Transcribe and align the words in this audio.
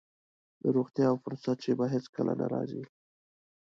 د 0.61 0.63
روغتيا 0.75 1.05
او 1.11 1.17
فرصت 1.23 1.57
شېبه 1.63 1.85
هېڅ 1.93 2.05
کله 2.15 2.33
نه 2.41 2.45
راځي. 2.53 2.83